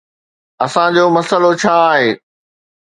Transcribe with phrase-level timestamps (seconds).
[0.65, 2.09] اسان جو مسئلو ڇا آهي؟